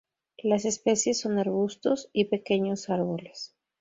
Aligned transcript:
Las 0.41 0.65
especies 0.65 1.19
son 1.19 1.37
arbustos 1.37 2.09
y 2.11 2.25
pequeños 2.25 2.89
árboles. 2.89 3.53